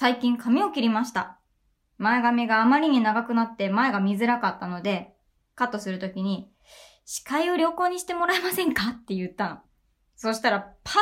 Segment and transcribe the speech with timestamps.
[0.00, 1.40] 最近髪を切りました。
[1.96, 5.16] 前髪があまりに長くなって前が見づらかったので、
[5.56, 6.52] カットするときに、
[7.04, 8.90] 視界を良好にしてもらえませんか？
[8.90, 9.58] って言ったの。
[10.14, 11.00] そしたら、パツー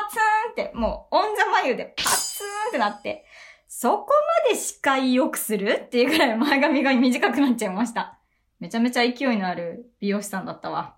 [0.49, 3.27] ンって、もう、オンザ眉でパツーンってなって、
[3.69, 4.07] そこ
[4.47, 5.83] まで視界良くする？
[5.85, 8.19] っていうぐらい前髪が短くなっちゃいました。
[8.61, 10.97] めちゃめちゃ勢いのある美容師さんだったわ。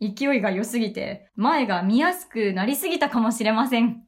[0.00, 4.04] 勢いが良すぎて、前が見やすくなりすぎたかもしれません。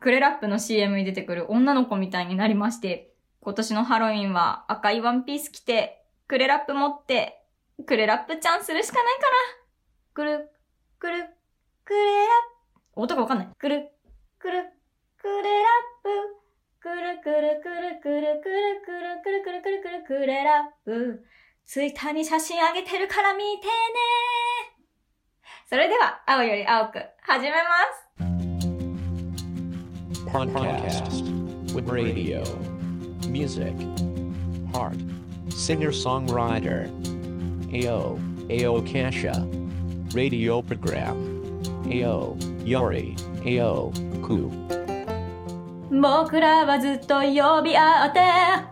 [0.00, 7.42] クレラップの CM に出てくる女の子みたいになりまして、今年のハロウィンは赤いワンピース着て、クレラップ持って、
[7.86, 9.26] クレラップちゃんするしかないかな。
[10.14, 10.50] くる、
[10.98, 11.24] くる、
[11.84, 13.00] クレラップ。
[13.00, 13.48] 音がわかんない。
[13.58, 13.90] くる、
[14.38, 14.64] くる、
[15.18, 16.40] クレラップ。
[16.80, 21.24] くるくるくるくるくるくるくるくるくるくるクレラップ。
[21.66, 23.70] ツイッターに写真あげてるから見てね
[25.68, 28.39] それでは、青より青く、始めます。
[30.32, 31.22] Podcast
[31.74, 32.44] with radio,
[33.28, 33.74] music,
[34.72, 34.96] heart,
[35.48, 36.86] singer songwriter,
[37.74, 38.16] AO,
[38.48, 39.34] AO Kasha,
[40.14, 41.16] radio program,
[41.90, 44.52] AO, Yori, AO, Ku.
[45.90, 48.20] 僕らはずっと呼び合って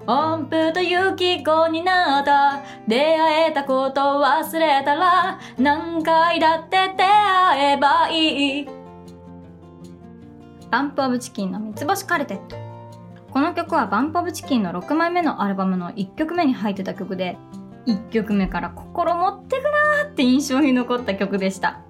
[0.06, 8.77] 音符という記号になった出会えたこと忘れたら何回だって出会えばいい
[10.70, 12.56] バンプオブチキンの三つ星カルテット。
[13.30, 17.38] この曲はバンプオブチキンの6枚目のアルバムの1曲目に入ってた曲で
[17.86, 21.80] 1曲目から心持ってくなーって印象に残った曲でした。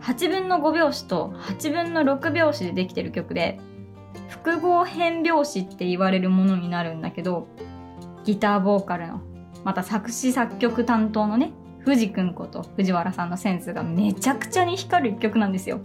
[0.00, 3.60] 8分の5拍子と8分の6拍子でできてる曲で
[4.30, 7.46] 複合変拍子って言われるものになるんだけど
[8.24, 9.20] ギターボーカルの
[9.64, 15.80] また作詞作曲担当のね藤くんこと藤原さんのセンスがめちゃくちゃに光る一曲なんですよ。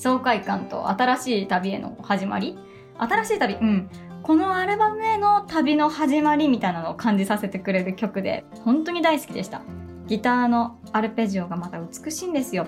[0.00, 2.58] 爽快感と新しい旅への始まり？
[2.96, 3.56] 新しい旅？
[3.56, 3.90] うん。
[4.22, 9.60] このアルバムへの旅の始まりみたいなのを感じさせてくれる曲で本当に大好きでした。
[10.06, 12.66] ギターのアルペジオがまた美しいんですよ。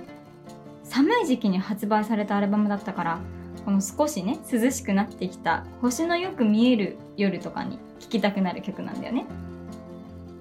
[0.84, 3.19] 寒い時期に発売されたアルバムだったから
[3.65, 9.25] この少しね涼しくなってきた星のよく見える夜とかに聴きたくなる曲なんだよね。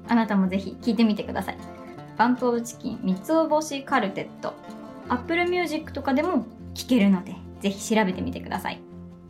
[0.09, 1.57] あなたもぜひ聴いてみてください。
[2.17, 4.53] バンプオブチキン三つ星カルテット。
[5.07, 8.81] Apple Music とかでも聴けるのでぜひ調べてみてください。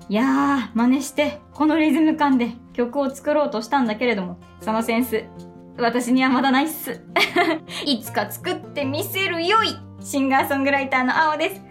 [0.10, 5.24] いやー真似してこのリズム感で曲を作ろうとしたんだけれどもそのセンス
[5.78, 7.02] 私にはまだないっす。
[7.86, 11.62] いつか作ってみせるよいシンガーソングライターの青です。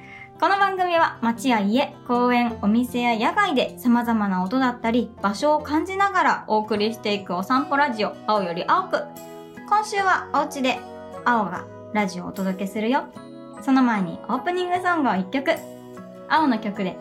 [0.41, 9.03] この番組は街や家、公園、お店や野外で様々な音だったり場所を感じながらお送りしていくお散歩ラジオ青より青く。
[9.69, 10.79] 今週はお家で
[11.25, 13.30] 青がラジオをお届けするよ。
[13.63, 15.53] その前にオープニングソングを1曲。
[16.29, 16.97] 青の曲で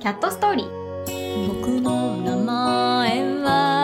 [0.00, 0.80] キャットストーリー。
[1.48, 3.79] 僕の名前は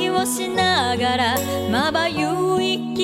[0.00, 1.34] きをしながら
[1.70, 2.94] まばゆい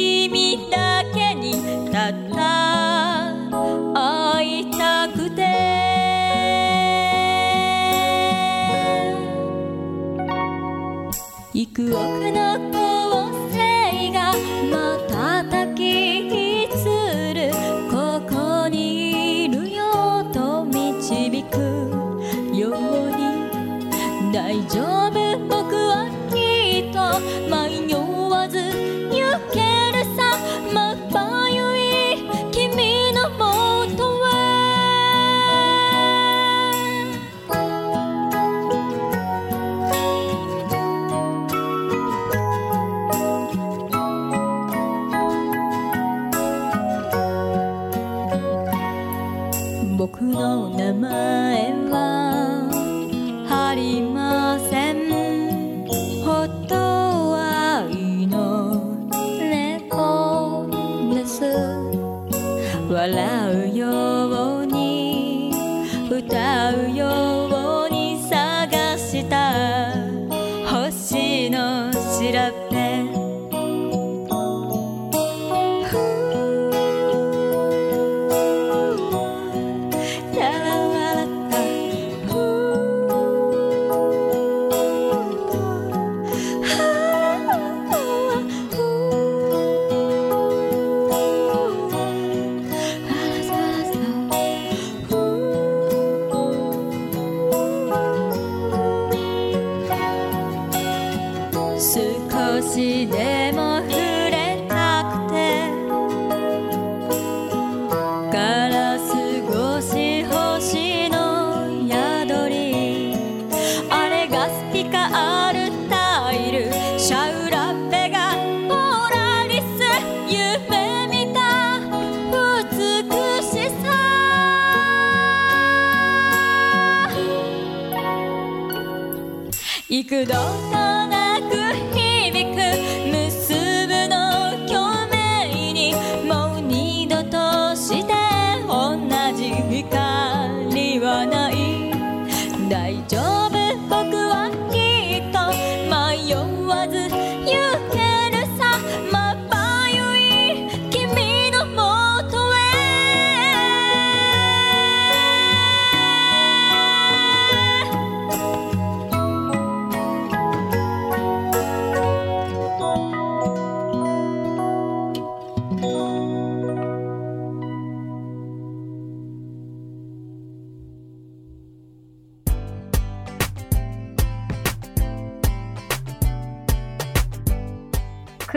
[130.08, 130.65] 幾度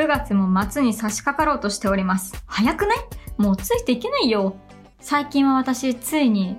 [0.10, 2.44] 月も末に差し掛かろうとしております。
[2.46, 2.98] 早くない？
[3.38, 4.58] もうついていけないよ。
[5.00, 6.58] 最近は私、ついに、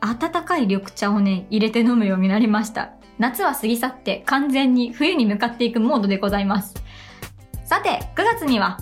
[0.00, 2.90] 温かい緑茶をね、入れて飲むようになりました。
[3.18, 6.74] 夏は過ぎ去って完全に冬に向かっていくモードでございます。
[7.64, 8.78] さて、9月には、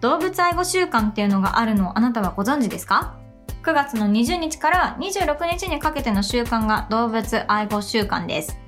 [0.00, 3.18] 動物愛護週間っていうのがあるのをあなたはご存知ですか
[3.62, 8.58] ?9 月の20日から26日にかけての週間が動物愛護週間です。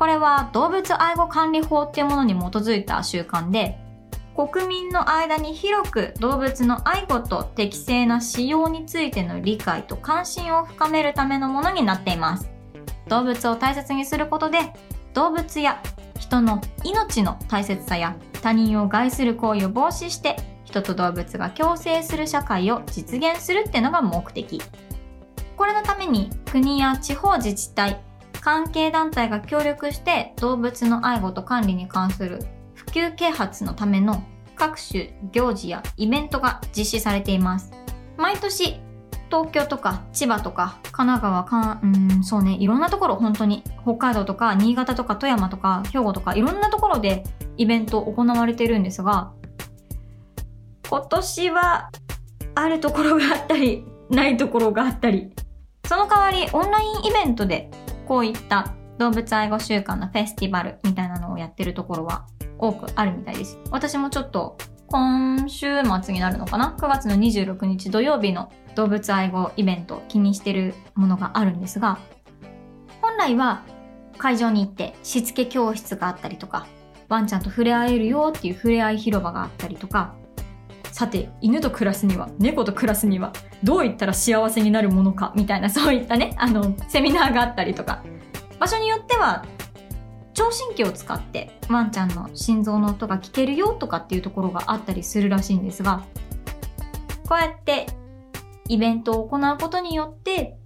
[0.00, 3.78] これは動物愛護管理法っていうものに基づいた習慣で、
[4.34, 12.48] 国民の間に広く動物の愛護と適正な使用についての理解と関心を深めるためのものになっています。
[13.08, 14.72] 動物を大切にすることで、
[15.12, 15.82] 動物や
[16.18, 24.62] 人の命の大切さや他人を害する行為を防止して、人と動物が共生する社会を実現するっていうのが目的。
[25.58, 28.00] これのために国や地方自治体、
[28.40, 32.40] 関係団体が協力して動物の愛護と管理に関する
[32.74, 34.22] 普及啓発のための
[34.56, 37.72] 各種行事やイベントが実施されています。
[38.16, 38.80] 毎年、
[39.30, 47.24] 東京とか千葉とか神奈川か、うん、そうね、いろんなところ本当に北海道とか新潟とか富山とか兵庫とかいろんなところで
[47.56, 49.32] イベント行われているんですが、
[50.88, 51.90] 今年は
[52.54, 55.30] あるところがあったり、ないところがあったり、
[55.86, 57.70] その代わりオンラインイベントで
[58.10, 62.26] こういった動物愛護週間のフェスティバルみたいなのをやってるところは
[62.58, 63.56] 多くあるみたいです。
[63.70, 64.58] 私もちょっと
[64.88, 72.00] 今週末になるのかな ?9 月の26日土曜日の動物愛護イベント気にしてるものがあるんですが、
[73.00, 73.62] 本来は
[74.18, 76.66] 会場に行ってしつけ教室があったりとか、
[77.08, 80.16] ワンちゃんと触れ合えるよっていう触れ合い広場があったりとか、
[80.92, 83.32] さて、犬と暮らすには、猫と暮らすには、
[83.62, 88.02] どういったら幸せになるものか、みたいな、 そういったね、あの、セミナーがあったりとか、
[88.58, 89.44] 場所によっては、
[90.34, 96.04] 聴診器を使って、ワンちゃんの心臓の音が聞けるよとかっていうところがあったりするらしいんですが、
[97.28, 97.86] こうやって、
[98.68, 100.56] イベントを行うことによって、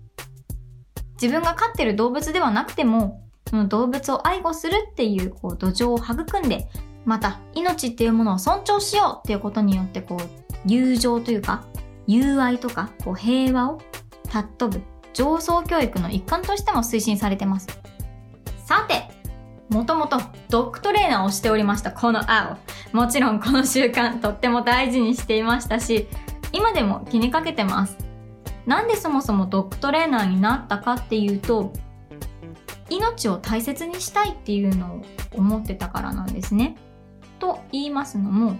[1.21, 6.69] 自分が飼ってる動物ではなくても、その動物を愛護するっていう、こう、土壌を育んで、
[7.05, 10.21] また、命っていうものを尊重しようっていうことによって、こう、
[10.65, 11.65] 友情というか、
[12.07, 13.81] 友愛とか、こう、平和を
[14.29, 14.83] 尊ぶ、
[15.13, 17.69] 上層教育の一環としても推進されてます。
[18.65, 19.09] さて、
[19.69, 20.19] もともと
[20.49, 22.57] ドッグトレーナーをしておりました、この青。
[22.93, 26.09] もちろんこの習慣とっても大事にしていましたし、
[26.53, 27.99] 今でも気にかけてます。
[28.67, 31.73] なんでそもそもドッグトレーナーになったかっていうと、
[32.89, 36.77] 命を大切にしたいっていうのを思ってたからなんですね。
[37.45, 38.57] と言いますのも、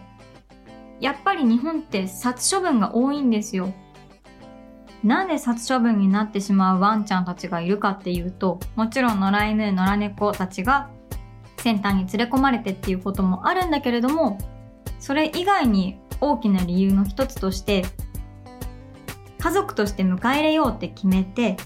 [1.01, 3.73] やっぱり日本って殺処分が多いんですよ。
[5.03, 10.91] なんで殺処分になってしまうワンちゃんたちがいるかっていうと、もちろん野良犬、野良猫たちが
[11.57, 14.37] 先端に連れ込まれてっていうこともあるんだけれども、
[15.01, 17.85] それ以外に大きな理由の一つとして、
[19.39, 21.57] 家族として迎え入れようって決めて、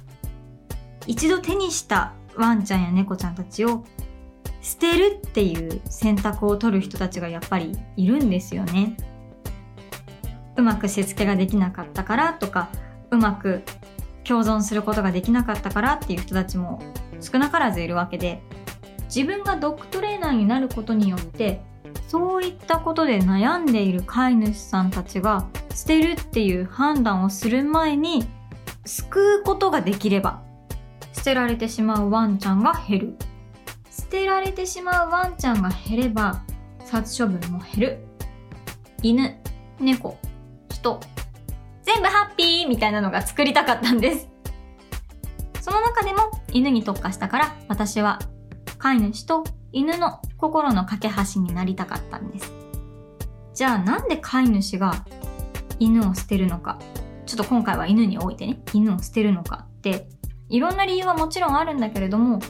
[1.08, 3.84] 一度手にしたワンちゃんや猫ちゃんたちを
[4.60, 8.96] 捨てるっていう選択を取る人たちがやっぱりいるんですよね。
[10.56, 12.68] うまくしつけができなかったからとか、
[13.10, 13.62] うまく
[14.24, 16.82] 共存することができなかったからっていう人たちも
[17.20, 18.42] 少なからずいるわけで、
[19.04, 21.62] 自分がドッグトレーナーになることによって、
[22.08, 28.28] そういったことで悩んでいる飼い主さんたちが捨てるっていう判断をする前に
[28.84, 30.42] 救うことができれば
[31.12, 33.16] 捨てられてしまうワンちゃんが減る。
[33.98, 36.42] 捨てられてしまうワンちゃんが減れば
[36.84, 37.98] 殺処分も減る。
[39.02, 39.36] 犬、
[39.80, 40.16] 猫、
[40.70, 41.00] 人、
[41.82, 44.28] 全部ハッピーみたいなのが作りたかったんです。
[45.60, 48.20] その中でも犬に特化したから私は
[48.78, 52.52] 飼い主と犬の心の架け橋になりたかったんです。
[53.52, 55.04] じゃあなんで飼い主が
[55.78, 56.78] 犬を捨てるのか。
[57.26, 60.08] ちょっと今回は犬においてね、犬を捨てるのかって、
[60.48, 62.40] いろんな理由はもちろんあるんだけれども、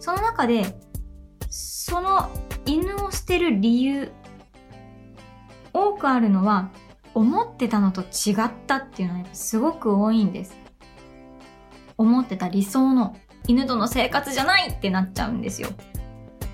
[0.00, 0.78] その中で
[1.86, 2.30] その
[2.64, 4.10] 犬を捨てる理由、
[5.74, 6.70] 多くあるのは、
[7.12, 10.56] 思ってたのと違ったっていうのはすごく多いんです。
[11.98, 13.14] 思ってた理想の
[13.46, 15.68] 犬との生活じゃないってなっちゃうんですよ。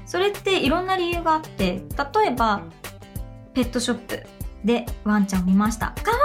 [0.04, 1.84] それっていろんな理由があって、
[2.14, 2.62] 例えば、
[3.54, 4.26] ペットショップ
[4.64, 5.92] でワンちゃんを見ました。
[6.02, 6.16] かわ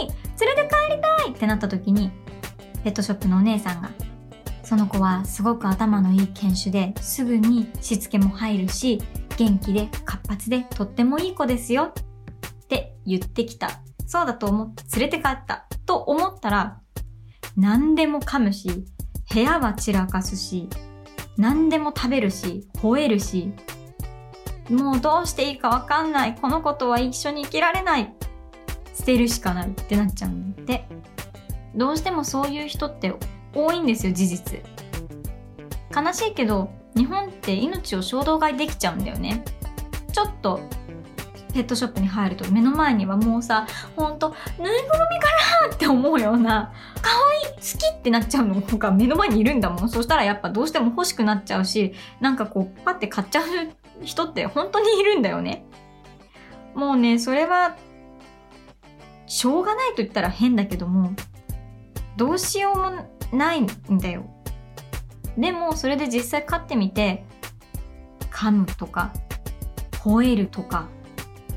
[0.00, 0.08] いい
[0.40, 2.10] 連れて帰りたいってなった時に、
[2.82, 3.90] ペットショップのお姉さんが、
[4.64, 9.00] その子はすごく頭のいい犬種ですぐにしつけも入るし、
[9.36, 11.92] 元気で活発でとってもいい子ですよっ
[12.68, 13.82] て言ってきた。
[14.06, 16.80] そうだと思って連れて帰ったと思ったら、
[17.56, 18.84] 何でも噛むし、
[19.32, 20.68] 部屋は散らかすし、
[21.36, 23.52] 何でも食べるし、吠えるし、
[24.70, 26.36] もうどうしていいかわかんない。
[26.40, 28.14] この子とは一緒に生きられない。
[28.94, 30.88] 捨てるしかないってなっちゃうんで。
[31.74, 33.12] どうしてもそういう人って
[33.54, 34.60] 多いんですよ、事実。
[35.94, 39.44] 悲しいけど、日本って命を衝動買いできちゃうんだよね。
[40.12, 40.60] ちょっと
[41.54, 47.10] ペットショップに入ると目の前にはもうさ、ほんと、ぬいぐるみかなって思うような、可
[47.46, 49.88] 愛い好きってなっちゃうのが目の前にいるんだもん。
[49.88, 53.44] そしたらやっぱどうしても欲しくなっちゃうし、なんかこう、パッて買っちゃう
[54.02, 55.64] 人って本当にいるんだよね。
[56.74, 57.76] もうね、それは、
[59.26, 61.12] しょうがないと言ったら変だけども、
[62.16, 64.24] どうしようもないんだよ。
[65.36, 67.24] でも、それで実際飼ってみて、
[68.30, 69.12] 噛むとか、
[69.92, 70.88] 吠えるとか、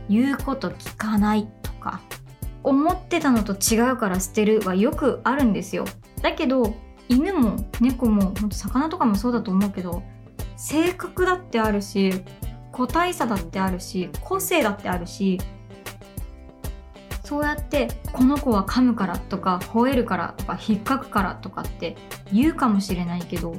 [0.10, 2.01] 言うこと聞かないとか、
[2.63, 5.86] 思ってたのと違うから捨てるはよくあるんですよ。
[6.22, 6.75] だけど、
[7.10, 10.03] 犬も猫も、ほんと魚とかもそうだと思うけど、
[10.55, 12.12] 性格だってあるし、
[12.72, 15.39] 個体差だってあるし、個性だってあるし、
[17.27, 21.98] そうやってこの子は噛むからとか吠えるからとか引っかくからとかって
[22.31, 23.53] 言うかもしれないけど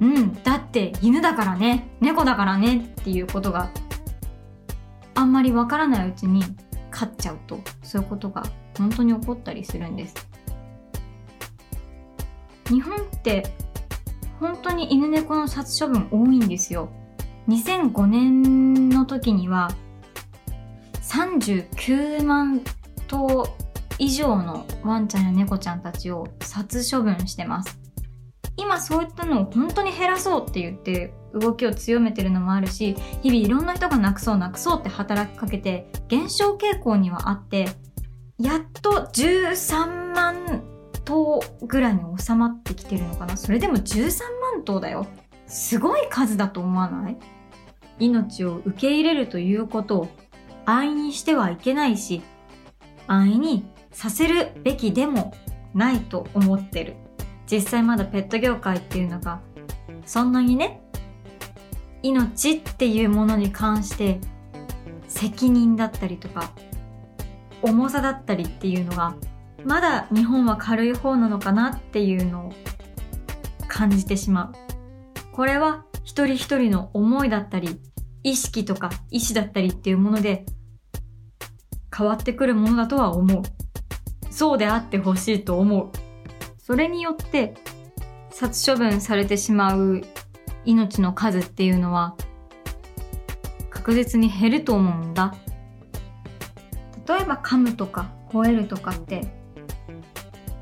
[0.00, 3.70] うんだって犬だからね猫だからねっていうことが
[5.14, 6.42] あんまりわからないうちに
[6.90, 8.42] 飼っちゃうとそういうことが
[8.76, 10.14] 本当に起こったりするんです。
[12.66, 13.44] 日本って
[14.40, 16.88] 本当に犬猫の殺処分多いんですよ。
[17.46, 19.70] 2005年の時には
[21.12, 22.62] 39万
[23.06, 23.46] 頭
[23.98, 27.78] 以上のワンちゃんや猫ちゃんたちを殺処分してます。
[28.56, 37.68] 今そういったのを本当に減らそうって言って動きを強めてるのもあるし、日々いろんな人がなくそうなくそうって働きかけて減少傾向にはあって、
[38.38, 40.62] やっと13万
[41.04, 43.36] 頭ぐらいに収まってきてるのかな？
[43.36, 44.22] それでも13
[44.54, 45.06] 万頭だよ。
[45.46, 47.18] すごい数だと思わない？
[47.98, 50.08] 命を受け入れるということを
[50.64, 52.22] 安易にしてはいけないし、
[53.06, 55.34] 安易にさせるべきでも
[55.74, 56.96] ないと思ってる。
[57.50, 59.40] 実際まだペット業界っていうのが、
[60.06, 60.80] そんなにね、
[62.02, 64.18] 命っていうものに関して
[65.06, 66.52] 責任だったりとか、
[67.62, 69.14] 重さだったりっていうのが、
[69.64, 72.52] まだ日本は軽い方なのかなっていうのを
[73.68, 74.52] 感じてしまう。
[75.32, 77.78] これは一人一人の思いだったり、
[78.22, 80.46] 意識とか意志だったりっていうもので
[81.96, 83.42] 変わってくるものだとは思う。
[84.30, 85.90] そうであってほしいと思う。
[86.58, 87.54] それによって
[88.30, 90.02] 殺処分されてしまう
[90.64, 92.16] 命の数っていうのは
[93.70, 95.34] 確実に減ると思うんだ。
[97.06, 99.22] 例えば噛むとか吠えるとかって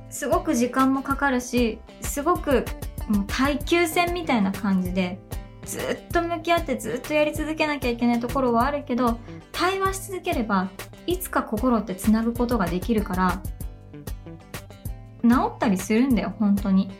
[0.08, 2.64] すごく時間もかかるしすごく
[3.08, 5.20] もう耐久戦みたいな感じで
[5.64, 9.18] ずっと向き合ってずっとやり続けなきゃいけないところはあるけど
[9.52, 10.68] 対話し続ければ
[11.06, 13.42] いつか心ってつなぐことができるから
[15.22, 16.90] 治ったりするんだよ本当に。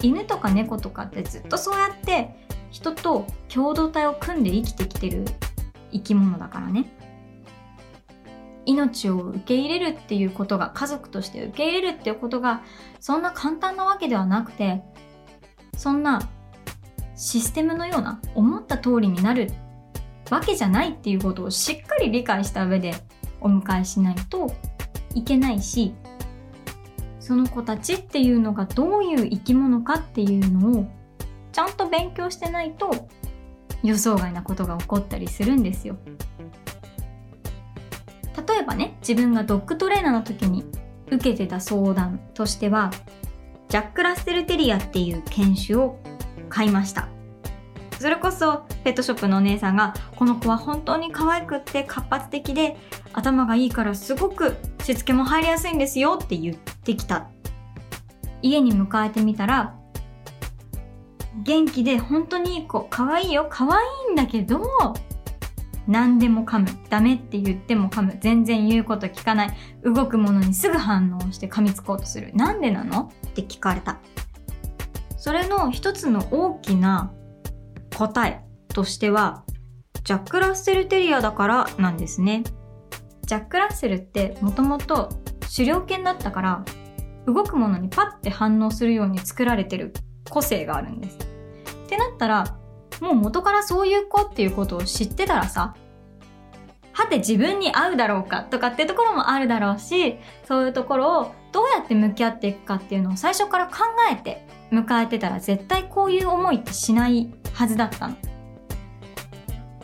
[0.00, 2.36] 犬とか猫とかってずっとそうやって
[2.70, 5.24] 人と共同体を組んで生きてきてる
[5.92, 6.92] 生き物だからね。
[8.64, 12.62] 命を受け入れるっていうことが家族として受け入れるっていうことが
[13.00, 14.82] そんな簡単なわけではなくて
[15.74, 16.28] そんな
[17.18, 19.50] システムのような思った通りになる
[20.30, 22.94] わけじゃないっていうことをしっかり理解した上で
[23.40, 24.52] お迎えしないと
[25.14, 25.94] いけないし
[27.18, 30.86] その子たちっていうのがどういう生き物かっていうのを
[31.52, 33.08] ちゃんと勉強してないと
[33.82, 35.96] 予想外なことが起こったりするんですよ。
[38.48, 40.64] 例えばね自分がドッグトレーナーの時に
[41.10, 42.90] 受けてた相談としては
[43.68, 45.98] ジャック・ラッセル・テリアっていう犬種を
[46.48, 47.08] 買いました。
[47.98, 52.76] それこそペットショップのお姉さんがこの子は本当に可愛くって活発的で
[53.12, 57.28] 頭がいいからすごくしつけも入りやすいんですよって言ってきた。
[58.40, 59.74] 家に迎えてみたら
[61.42, 64.62] 元気で本当にいい子可愛いよ可愛いんだけど
[65.88, 66.66] 何でも噛む。
[66.90, 68.16] ダメって言っても噛む。
[68.20, 69.56] 全然言うこと聞かない。
[69.82, 72.30] 動くものにすぐ反応して噛みつこうとする。
[72.34, 73.10] なんでなの？
[73.26, 73.98] って聞かれた。
[75.18, 77.12] それの一つの大きな
[77.96, 79.44] 答えとしては
[80.04, 82.44] ジャック・ラッセル・テリアだからなんですね
[83.26, 85.10] ジャック・ラッセルってもともと
[85.54, 86.64] 狩猟犬だったから
[87.26, 89.92] 動くものにパッて反応するように作られてる
[90.30, 91.18] 個性があるんです。
[91.18, 92.56] ってなったら
[93.00, 95.74] もう元からそういう子っていうことを知ってたらさ
[96.92, 108.16] はて自分に合うだろうかとかってところもあるだろうしそういうところをどうやって向き合っていくかっていうのを最初から考えて迎えてたら絶対こういう思いってしないはずだったの。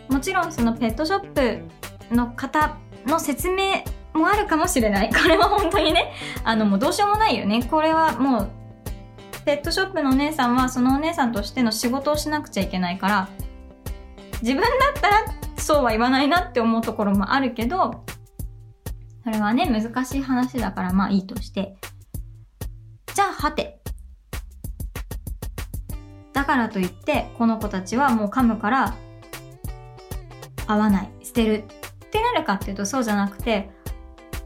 [0.09, 2.77] もちろんそのペットショップの方
[3.07, 5.11] の説明もあるかもしれない。
[5.15, 6.13] これは本当にね、
[6.45, 7.63] あのもうどうしようもないよね。
[7.65, 8.51] これはもう、
[9.45, 13.29] ペットショップのお姉さんはそのお姉さんとしての仕事をしなくちゃいけないから、
[14.43, 15.25] 自分だったら
[15.57, 18.05] そうは言わないなって思うところもあるけど、
[19.25, 21.77] それはね、難しい話だからまあいいとして。
[23.15, 23.81] じゃあ、はて。
[26.35, 28.97] だからといって、この子たちはもう噛むから、
[30.67, 33.71] 合わない、捨てるってなるかっていうとそうじゃなくて、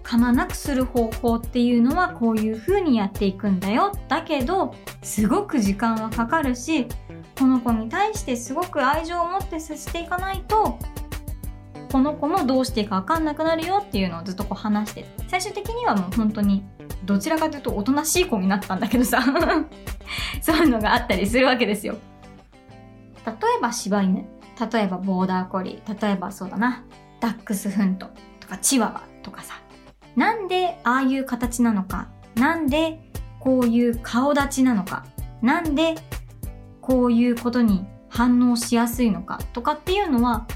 [0.02, 3.92] 噛まなくする方法っていうのはこういう風にやっていくんだよ。
[4.08, 6.86] だけど、すごく時間はかかるし、
[7.38, 10.78] この子に対してすごく愛情を持って接していかないと、
[11.90, 16.64] この子もどうしていいかわかんなくなるよっていうのをずっとこう話して、最終的にはもう本当に
[17.04, 19.22] どちらかというとおとなしい子になったんだけどさ
[20.42, 21.96] そういうのがあったりするわけですよ。
[23.26, 24.26] 例えば柴犬、
[24.72, 26.84] 例えばボーダーコリー、例えばそうだな、
[27.20, 28.06] ダックスフント
[28.40, 29.54] とかチワワとかさ、
[30.16, 33.00] なんでああいう形なのかなんで
[33.38, 35.06] こういう顔立ちなのか
[35.42, 35.94] なんで
[36.80, 40.46] こういうことに反応しやすいのかとかっていうのは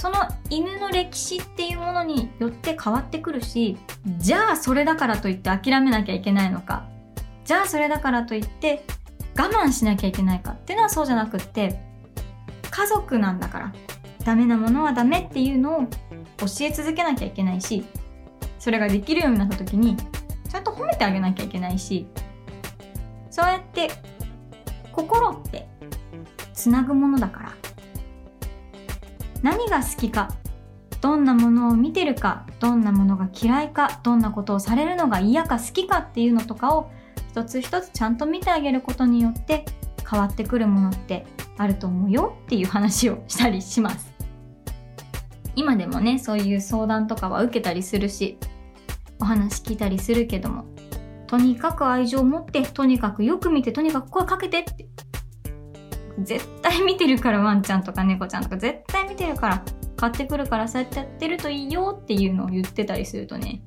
[0.00, 0.16] その
[0.48, 3.76] 犬の歴史っていうものによって変わってくるし
[4.16, 6.88] じゃあそれだからといって諦めなきゃいけないのか
[7.44, 8.82] じゃあそれだからといって
[9.36, 11.82] 我慢しなきゃいけないかっていうのはそうじゃなくって
[12.70, 13.74] 家族なんだから
[14.24, 15.82] ダメなものはダメっていうのを
[16.38, 17.84] 教え続けなきゃいけないし
[18.58, 19.98] それができるようになった時に
[20.48, 22.06] ちゃんと褒めてあげなきゃいけないし
[23.30, 23.90] そうやって
[24.92, 25.68] 心って
[26.54, 27.59] つなぐものだから
[29.42, 30.28] 何が好きか
[31.00, 36.90] どんなものを見てるかどんなものが嫌いかどんなことをされるのが嫌か好きかっていうのとかを
[37.30, 39.64] 一つ一つちゃんと見てあげることによって
[40.08, 41.24] 変わってくるものって
[41.56, 44.12] あると思うよっていう話をしたりします。
[45.56, 48.38] 今でもねそういう相談とかは受けたりするし
[49.20, 50.64] お話聞いたりするけども
[51.26, 54.88] とにかく愛情を持ってとにかくよく見てとにかく声かけてって
[56.18, 59.64] 絶対見てるからワンちゃんとか猫ちゃんとか絶対見てるから
[59.96, 63.62] 買ってくるからそうやってやってるといいよっていうのを言ってたりするとね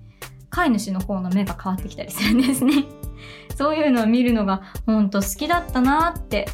[0.49, 2.85] 飼い主の方の目が変わってきたりするんですね。
[3.55, 6.47] そういうのを見るのがほんと好きだったなって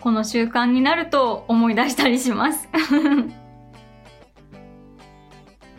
[0.00, 2.68] この習慣になると思い出したりします。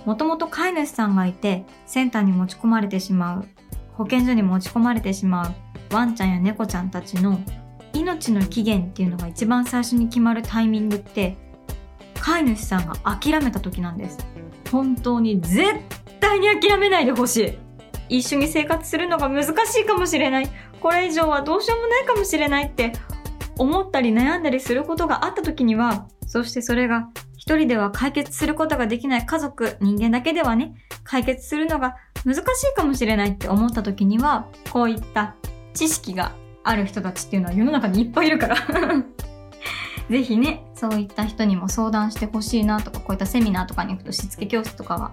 [0.06, 3.46] もともと飼い主さんがいてセンターに持ち込まれてしまう
[3.94, 5.54] 保健所に持ち込まれてしまう
[5.94, 7.40] ワンちゃんや猫ちゃんたちの
[8.04, 11.38] 命の期限っていうのが一番最初に決まるタイミングって
[12.20, 14.18] 飼い主さんが諦めた時なんです。
[14.72, 15.66] 本当に絶
[16.20, 17.58] 対に諦めないでほしい。
[18.10, 20.50] 一緒に生活するのが難しいかもしれない。
[20.80, 22.94] これ以上はどうしようもないかもしれないって
[23.58, 30.74] 思ったり悩んだりすることがあった時にはそしてそれが一人では解決することができない家族、人間だけではね、
[31.06, 35.36] 解決するのが難しいかもしれないって思った時には、こういった
[35.74, 36.36] 知識が
[36.70, 38.58] ある人たちっていうのは世の中にいっぱいいるから
[40.10, 45.12] ぜひね、そういった人にも相談してほしいなとか、こういったセミナーとかに行くとしつけ教室とかは、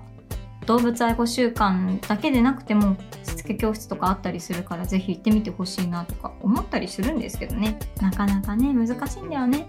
[0.66, 7.76] 動物愛護習慣だけでなくても、しつけ教室とかあったりするから、ぜひ行ってみてほしいなとか思ったりするんですけどね。
[8.00, 9.66] なかなかね、難しいんだよね。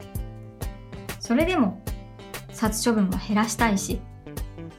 [1.19, 1.81] それでも、
[2.55, 4.01] 殺処分は減らしたいし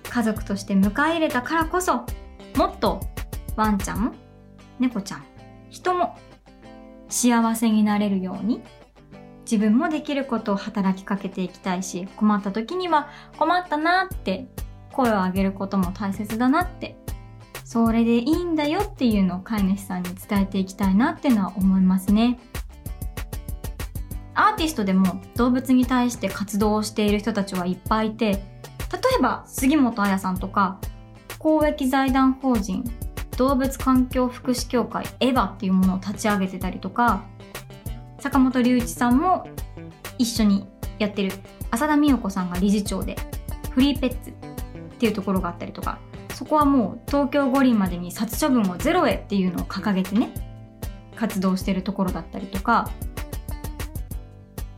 [0.09, 2.07] 家族として迎え入れたからこそ
[2.57, 3.01] もっと
[3.55, 4.15] ワンちゃん
[4.81, 5.25] 猫ちゃん
[5.69, 6.17] 人も
[7.09, 8.63] 幸せになれるように
[9.43, 14.49] 自分もできることを働きかけていきたいし困った時には困ったなって
[14.93, 16.97] 声を上げることも大切だなって
[17.65, 22.39] それでいいんだよっていうのを飼い主さんに伝えていきたいなっていうのは思いますね。
[24.35, 28.39] アーティストでも動物に対して活動をしている人たちはいっぱいいて例
[29.19, 30.79] えば杉本彩さんとか
[31.39, 32.85] 公益財団法人
[33.37, 37.25] 動物環境福祉協会エヴァっていうものを立ち上げてたりとか
[38.19, 39.49] 坂本龍一さんも
[40.19, 40.67] 一緒に
[40.99, 41.33] やってる
[41.71, 43.17] 浅田美代子さんが理事長で
[43.71, 44.33] フリーペッツっ
[44.99, 45.99] ていうところがあったりとか
[46.35, 50.33] そこはもう東京五輪までに殺処分をゼロへっていうのを掲げてね
[51.15, 52.91] 活動してるところだったりとか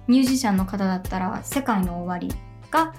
[0.06, 2.34] ミュージシャンの方だったら世界の終わり
[2.70, 2.94] が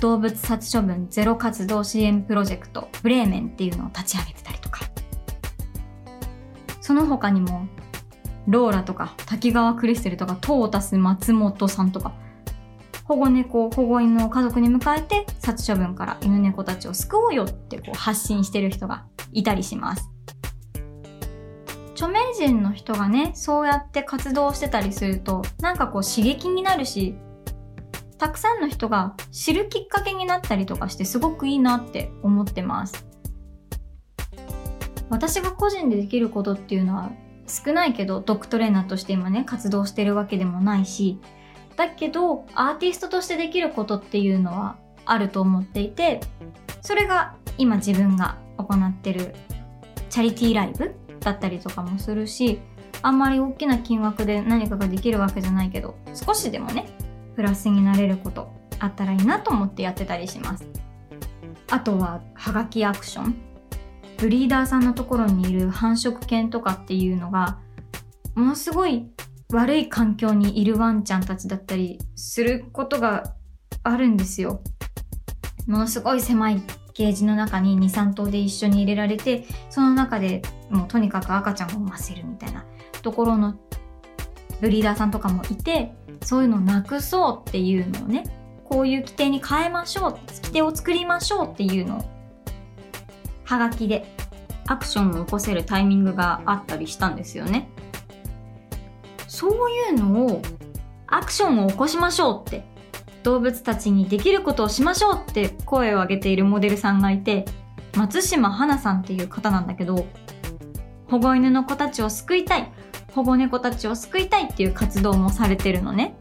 [0.00, 4.80] 動物殺処分ゼロ活動支援プロジェクトブレーメンっていうのを立ち上げてたりとか。
[6.80, 7.68] その他にも
[8.48, 12.12] ローラとか滝川クリステルとかトータス松本さんとか
[13.04, 20.10] 保護猫保護犬を家族に迎えて殺処分から犬猫たちを救おうよってこう発信してる人がいたりします。
[21.94, 27.14] 著名人の人がねそうやって活動してたりするとなんかこう刺激になるし
[28.20, 33.06] たくさんの人が知るきっかけになったりとかしてすごくいいなって思ってます。
[35.08, 37.10] 私が個人でできることっていうのは
[37.46, 41.18] 少ないけどドッグトレーナーとして今ね活動してるわけでもないし
[41.76, 46.20] だけどアーティストとしてできることっていうのはあると思っていて
[46.80, 49.34] それが今自分が行ってる
[50.10, 52.60] チャリティーライブだったりとかもするし
[53.02, 56.86] あんまり大きな金額で何かができるわけじゃないけど少しでもね
[57.40, 60.66] プラスになれることあったらいいなと思ってやってたりします
[61.70, 63.34] あとはハガキアクション
[64.18, 67.58] ブリーダーさんのところにいる繁殖犬とかっていうのが
[68.34, 69.08] ものすごい
[69.54, 73.34] 悪い環境にいるワンちゃんたちだったりすることが
[73.84, 74.62] あるんですよ。
[75.66, 82.66] ものすごい狭いケージの中に23頭で一緒に入れられてその中でもうとにかく赤ちゃんを産ませるみたいな
[83.00, 83.58] ところの
[84.60, 85.92] ブリーダーさんとかもいて
[86.22, 88.24] そういうのをなくそうっていうのをね
[88.64, 92.04] こういう規定に変えましょう規定を作りましょうっていうのを
[93.44, 94.14] はがきで
[94.66, 97.68] アクションを起こせるタイミングがあったりしたんですよね。
[99.26, 100.42] そういうのを
[101.08, 102.64] アクションを起こしましょうって
[103.22, 107.46] 動物たちにできることをしましょうって声を上げているモデルさんがいて
[107.96, 110.06] 松島花さんっていう方なんだけど
[111.08, 112.72] 保護犬の子たちを救いたい
[113.14, 116.16] 保護猫たちを救いたいっていう活動もされてるのね。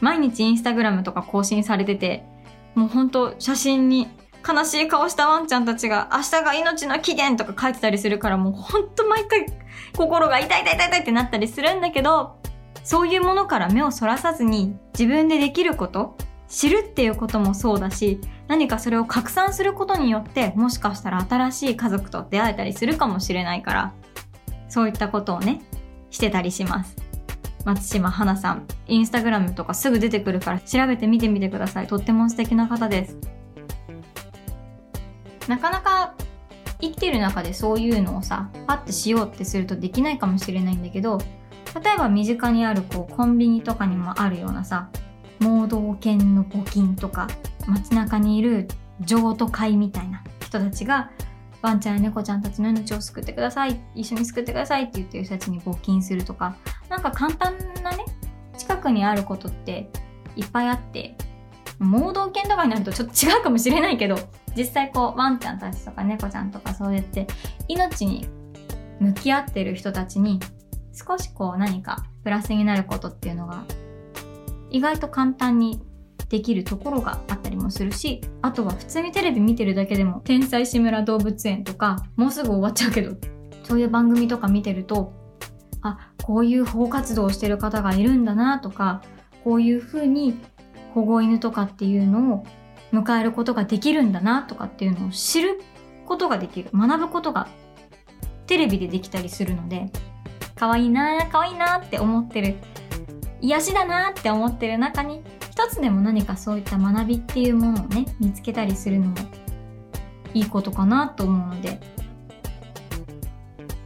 [0.00, 2.24] 毎日インスタグラムとか更新されてて
[2.74, 4.08] もうほんと写真に
[4.46, 9.46] 悲しい顔したワンちゃんたちが明日が命の期限とか書いてたりするからもうほんと毎回
[9.96, 12.36] 心が痛い痛い痛い痛いってなったりするんだけど
[12.82, 16.16] そういうものから目をそらさずに自分でできること
[16.48, 23.94] 知るっていうこともそうだし何かそれを拡散することによってもしかしたら新しい家族と出会えたりするかもしれないから
[24.72, 25.60] そういったことをね
[26.10, 26.96] してたりします。
[27.66, 31.86] 松島花さんインスタグラムとかすぐ出てくるから調べてみてみてください。
[31.86, 33.18] とっても素敵な方です。
[35.46, 36.14] なかなか
[36.80, 44.88] 生きてる中でそういうのをさパッてしようってするとできないかもしれないんだけど例えば身近にあるこうコンビニとかにもあるようなさ
[45.38, 47.28] 盲導犬の募金とか
[47.66, 48.68] 街中にいる
[49.00, 51.10] 譲渡会みたいな人たちが
[51.62, 53.80] ワンちゃんや猫ちゃんたちの命を救ってください。
[53.94, 56.56] 一緒に救ってくださいって言ってる人たちに募金するとか。
[56.88, 58.04] なんか簡単なね
[58.58, 59.90] 近くにあることって
[60.36, 61.16] いっぱいあって
[61.78, 64.16] 盲導犬とかになるとちょっと違うかもしれないけど
[64.56, 67.26] 実際こうワンちゃんたちとか猫ちゃんとかそうやって
[67.68, 68.28] 命に
[69.00, 70.38] 向き合ってる人たちに
[70.92, 73.64] 少しこう何かプラスになることっていうのが
[74.70, 75.82] 意外と簡単に
[76.32, 83.14] できるところがあったりもするしあとは普通にテレビ見てるだけでも「天才志村動物園」とかもうすぐ終わっちゃうけど
[83.64, 85.12] そういう番組とか見てると
[85.82, 89.02] あこういう保護活動をしてる方がいるんだなとか
[89.44, 90.40] こういうふうに
[90.94, 92.46] 保護犬とかっていうのを
[92.94, 95.60] 迎えることができるんだなとかっていうのを知る
[96.06, 96.70] ことができる。
[96.72, 97.46] 学ぶことが
[98.46, 99.90] テレビでできたりするので
[100.54, 102.56] 可愛いな可愛いなって思ってる
[103.42, 105.22] 癒しだなって思ってる中に
[105.64, 109.16] 一つでも何かそういった学びっていうものをね見つけたりするのも
[110.34, 111.80] いいことかなと思うので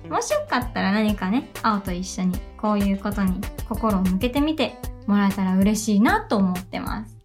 [0.09, 7.17] もしよかったら何かね青と一緒にこういうことに心を向けてみてもらえたら嬉しいなと思ってます。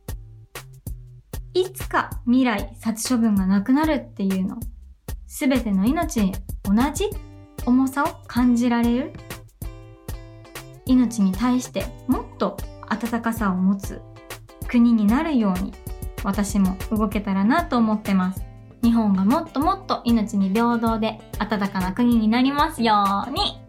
[1.53, 4.57] いつか未来殺処分がなくなるっていうの、
[5.27, 6.33] すべての命に
[6.63, 7.09] 同じ
[7.65, 9.13] 重さを感じられる？
[10.85, 12.57] 命に対してもっと
[12.89, 14.01] 温かさを持つ
[14.71, 15.73] 国になるように
[16.23, 18.41] 私も動けたらなと思ってます。
[18.81, 23.59] 日本がもっともっと命に平等で温かな国になりますように。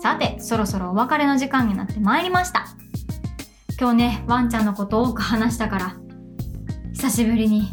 [0.00, 2.66] さて、そろそろお別れの時間になってまいりました。
[3.84, 5.96] 今日ね、ワンちゃんのこと多く話したから、
[6.94, 7.68] 久しぶりに、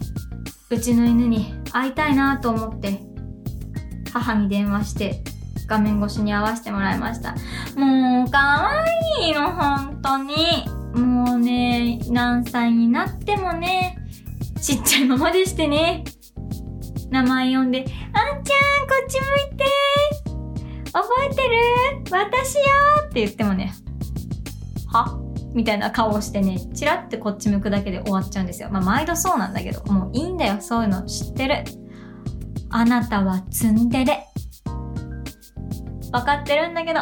[0.70, 3.00] うちの犬に会いたいなと思って、
[4.12, 5.24] 母に電話して、
[5.68, 7.34] 画面越しに会わせてもらいました。
[7.80, 8.72] もう、かわ
[9.22, 10.36] いいの、本当に。
[11.02, 13.98] もうね、何歳になってもね、
[14.62, 16.04] ちっちゃいままでしてね。
[17.10, 19.66] 名前呼んで、あんちゃん、こっち向いて
[20.92, 21.58] 覚えてる？
[22.12, 22.62] 私よ
[23.06, 23.74] って言ってもね、
[24.92, 25.21] は？
[25.54, 28.70] みたいな顔をしてね、チラってこっち向くだけで終わっちゃうんですよ。
[28.72, 31.64] まあ、毎度そうなんだけど、もういいんだよ、そういうの知ってる。
[32.70, 34.28] あなたはツンデレ。
[36.14, 37.02] わかってるんだけど、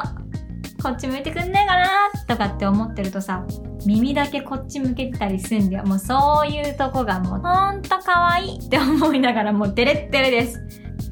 [0.82, 1.88] こっち向いてくんないかな
[2.28, 3.46] とかって思ってるとさ、
[3.86, 5.86] 耳だけこっち向けてたりすんだよ。
[5.86, 10.60] もうそういうとこがもうほんと可愛いって思いながらもうデレッデレです。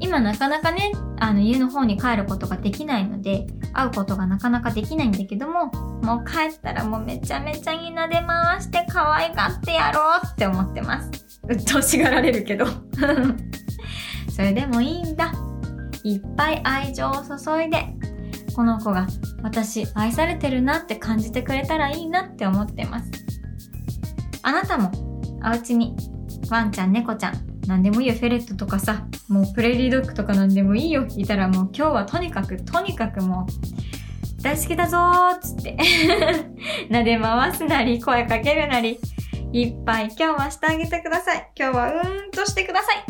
[0.00, 5.66] 今なかなかね、あの家の方に帰ることができないので、会うことがなかなかできないんだけども、
[6.02, 11.10] もう帰ったらもうめちゃめちゃになで回して可愛がってやろうって思ってます。
[11.48, 12.66] うっとうしがられるけど。
[14.34, 15.32] それでもいいんだ。
[16.04, 17.86] いっぱい愛情を注いで、
[18.54, 19.06] この子が
[19.42, 23.10] 私愛されてるなって感じてくれたらいいなって思ってます。
[24.42, 24.92] あなたも、
[25.44, 25.96] お家に、
[26.50, 27.34] ワンちゃん、猫ちゃん、
[27.66, 35.76] なんでもいいよ、フェレットとかさ、もうプレリードッグとかなんでもいいよ、いたらもう今日はとにかく、とにかくもう、大好きだぞーっつって、
[36.90, 38.98] 撫で回すなり、声かけるなり、
[39.52, 41.50] いっぱい今日はしてあげてください。
[41.58, 43.04] 今日はうーんとしてください。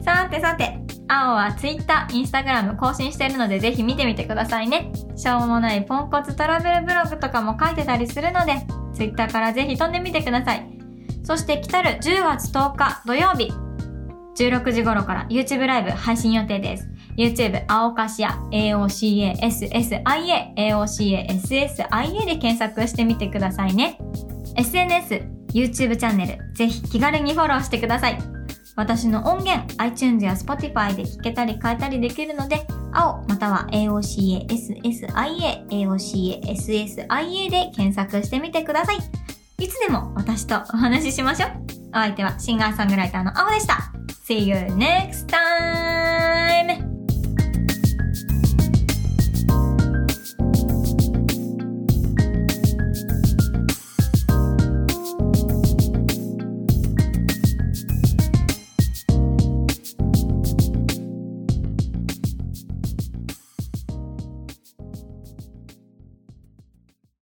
[0.04, 4.90] さてさて、青は Twitter、Instagram 更新してるのでぜひ見てみてくださいね。
[5.16, 10.66] しょうもないポンコツトラベルブログとかも書いてたりするので、Twitter からぜひ飛んでみてください。
[11.22, 13.50] そして来たる10月10日土曜日、
[14.36, 16.88] 16時頃から YouTube ライブ配信予定です。
[17.16, 19.36] YouTube、青かしや AOCASSIA、
[20.56, 23.98] AOCASSIA で検索してみてくださいね。
[24.56, 28.18] SNS、YouTube チャンネル、ぜひ気軽にフォローしてください。
[28.76, 34.46] 私の音源、iTunes や Spotify で聴けたり変えたりできるので、青または AOCASSIA、
[35.68, 38.96] AOCASSIA で検索してみてください。
[39.58, 41.50] いつでも私とお話ししましょう。
[41.90, 44.03] お相手はシンガーソングライターの青でした。
[44.24, 46.03] See you next time!